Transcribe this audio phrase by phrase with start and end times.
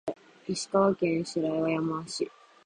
[0.47, 2.27] 石川県白山市